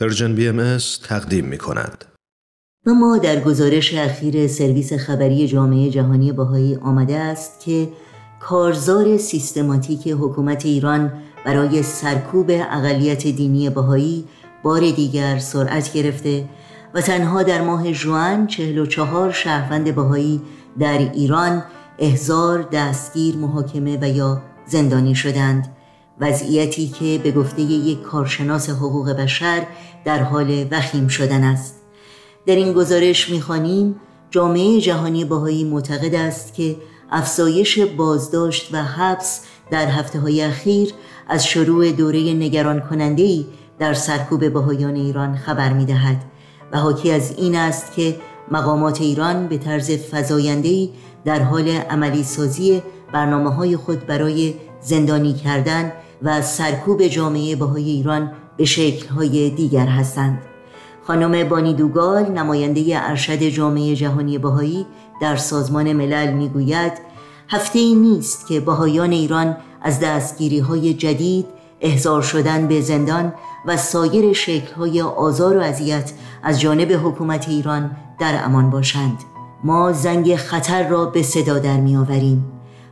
Persian 0.00 0.34
BM 0.34 0.78
تقدیم 1.08 1.44
می 1.44 1.58
کند. 1.58 2.04
و 2.86 2.94
ما 2.94 3.18
در 3.18 3.40
گزارش 3.40 3.94
اخیر 3.94 4.46
سرویس 4.46 4.92
خبری 4.92 5.48
جامعه 5.48 5.90
جهانی 5.90 6.32
بهایی 6.32 6.76
آمده 6.76 7.16
است 7.16 7.60
که 7.60 7.88
کارزار 8.40 9.16
سیستماتیک 9.16 10.08
حکومت 10.08 10.66
ایران 10.66 11.12
برای 11.44 11.82
سرکوب 11.82 12.50
اقلیت 12.50 13.26
دینی 13.26 13.70
بهایی 13.70 14.24
بار 14.62 14.80
دیگر 14.80 15.38
سرعت 15.38 15.92
گرفته 15.92 16.48
و 16.94 17.00
تنها 17.00 17.42
در 17.42 17.62
ماه 17.62 17.92
ژوئن 17.92 18.46
44 18.46 19.32
شهروند 19.32 19.94
بهایی 19.94 20.40
در 20.78 20.98
ایران 20.98 21.64
احضار، 21.98 22.68
دستگیر، 22.72 23.36
محاکمه 23.36 23.98
و 24.02 24.08
یا 24.08 24.42
زندانی 24.66 25.14
شدند 25.14 25.77
وضعیتی 26.20 26.88
که 26.88 27.20
به 27.22 27.32
گفته 27.32 27.62
یک 27.62 28.02
کارشناس 28.02 28.70
حقوق 28.70 29.10
بشر 29.10 29.66
در 30.04 30.22
حال 30.22 30.66
وخیم 30.70 31.08
شدن 31.08 31.44
است. 31.44 31.74
در 32.46 32.56
این 32.56 32.72
گزارش 32.72 33.30
می‌خوانیم 33.30 34.00
جامعه 34.30 34.80
جهانی 34.80 35.24
باهایی 35.24 35.64
معتقد 35.64 36.14
است 36.14 36.54
که 36.54 36.76
افزایش 37.10 37.78
بازداشت 37.78 38.74
و 38.74 38.82
حبس 38.82 39.44
در 39.70 39.86
هفته 39.86 40.20
های 40.20 40.42
اخیر 40.42 40.92
از 41.28 41.46
شروع 41.46 41.92
دوره 41.92 42.34
نگران 42.34 42.80
کننده 42.80 43.44
در 43.78 43.94
سرکوب 43.94 44.48
باهایان 44.48 44.94
ایران 44.94 45.36
خبر 45.36 45.72
می 45.72 45.84
دهد 45.84 46.24
و 46.72 46.78
حاکی 46.78 47.10
از 47.10 47.34
این 47.38 47.56
است 47.56 47.92
که 47.92 48.16
مقامات 48.50 49.00
ایران 49.00 49.46
به 49.46 49.58
طرز 49.58 49.90
فضاینده 49.90 50.88
در 51.24 51.42
حال 51.42 51.68
عملی 51.68 52.22
سازی 52.22 52.82
برنامه 53.12 53.50
های 53.50 53.76
خود 53.76 54.06
برای 54.06 54.54
زندانی 54.80 55.32
کردن 55.34 55.92
و 56.22 56.42
سرکوب 56.42 57.06
جامعه 57.06 57.56
بهای 57.56 57.90
ایران 57.90 58.32
به 58.56 58.64
شکلهای 58.64 59.50
دیگر 59.50 59.86
هستند. 59.86 60.42
خانم 61.06 61.48
بانی 61.48 61.74
دوگال 61.74 62.32
نماینده 62.32 62.82
ارشد 62.92 63.42
جامعه 63.42 63.96
جهانی 63.96 64.38
بهایی 64.38 64.86
در 65.20 65.36
سازمان 65.36 65.92
ملل 65.92 66.32
می‌گوید 66.32 66.92
هفته 67.48 67.78
ای 67.78 67.94
نیست 67.94 68.46
که 68.46 68.60
بهایان 68.60 69.12
ایران 69.12 69.56
از 69.82 70.00
دستگیری 70.00 70.58
های 70.58 70.94
جدید 70.94 71.46
احضار 71.80 72.22
شدن 72.22 72.68
به 72.68 72.80
زندان 72.80 73.32
و 73.66 73.76
سایر 73.76 74.32
شکلهای 74.32 75.02
آزار 75.02 75.56
و 75.56 75.60
اذیت 75.60 76.12
از 76.42 76.60
جانب 76.60 76.92
حکومت 76.92 77.48
ایران 77.48 77.96
در 78.18 78.44
امان 78.44 78.70
باشند. 78.70 79.18
ما 79.64 79.92
زنگ 79.92 80.36
خطر 80.36 80.88
را 80.88 81.04
به 81.04 81.22
صدا 81.22 81.58
در 81.58 81.76
می 81.76 81.96
آوریم 81.96 82.44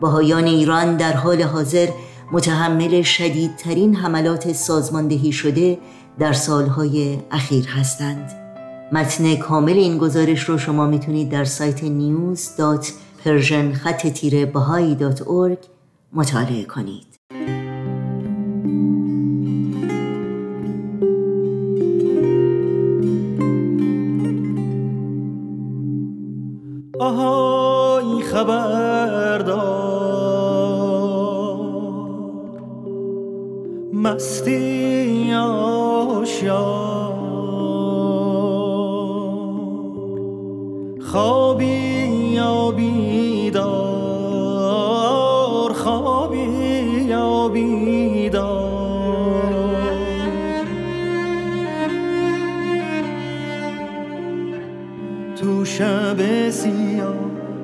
بهایان 0.00 0.44
ایران 0.44 0.96
در 0.96 1.12
حال 1.12 1.42
حاضر 1.42 1.88
متحمل 2.32 3.02
شدیدترین 3.02 3.94
حملات 3.94 4.52
سازماندهی 4.52 5.32
شده 5.32 5.78
در 6.18 6.32
سالهای 6.32 7.18
اخیر 7.30 7.68
هستند. 7.68 8.32
متن 8.92 9.36
کامل 9.36 9.72
این 9.72 9.98
گزارش 9.98 10.42
رو 10.42 10.58
شما 10.58 10.86
می‌تونید 10.86 11.28
در 11.28 11.44
سایت 11.44 11.80
news.persian 11.80 13.74
خط 13.74 14.06
تیره 14.06 14.46
مطالعه 16.12 16.64
کنید. 16.64 17.06
آهای 27.00 28.22
خبردار. 28.22 30.27
مستی 34.02 35.32
آشیار 35.34 36.58
خوابی 41.00 41.64
یا 42.34 42.70
بیدار 42.70 43.72
خوابی 45.72 46.38
یا 47.08 47.48
بیدار. 47.48 48.68
تو 55.36 55.64
شب 55.64 56.50
سیاه 56.50 57.14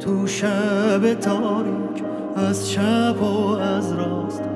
تو 0.00 0.26
شب 0.26 1.14
تاریک 1.14 2.04
از 2.36 2.70
چپ 2.70 3.22
و 3.22 3.48
از 3.56 3.92
راست 3.92 4.55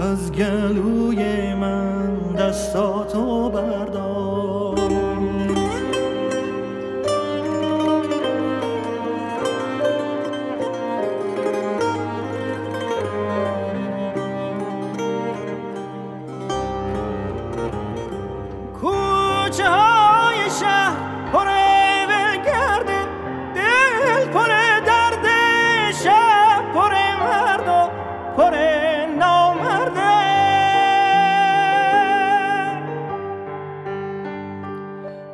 از 0.00 0.32
گلوی 0.32 1.54
من 1.54 2.18
دستاتو 2.38 3.50
بردار. 3.50 4.80
کوچه 18.80 19.89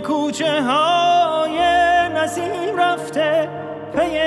کوچه 0.00 0.62
های 0.62 1.58
نسیم 2.14 2.78
رفته 2.78 3.48
پی 3.92 4.18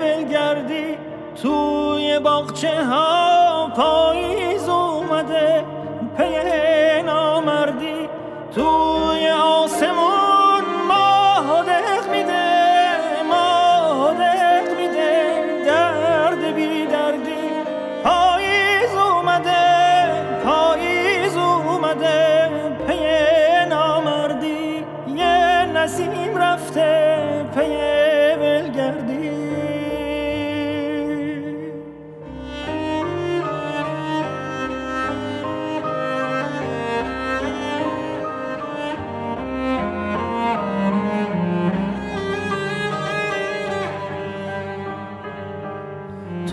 بلگردی 0.00 0.98
توی 1.42 2.18
باغچه 2.18 2.84
ها 2.84 3.68
پاییز 3.76 4.68
اومده 4.68 5.64
پی 6.16 7.02
نامردی 7.06 8.08
توی 8.54 9.01